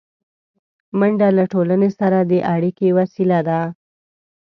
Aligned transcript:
منډه 0.99 1.27
له 1.37 1.43
ټولنې 1.53 1.89
سره 1.99 2.19
د 2.31 2.33
اړیکې 2.53 2.87
وسیله 2.99 3.39
ده 3.47 3.61